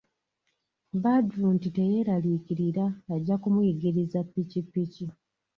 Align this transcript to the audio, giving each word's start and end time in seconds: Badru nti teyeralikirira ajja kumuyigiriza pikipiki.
Badru 1.03 1.47
nti 1.55 1.67
teyeralikirira 1.75 2.85
ajja 3.13 3.35
kumuyigiriza 3.41 4.19
pikipiki. 4.31 5.05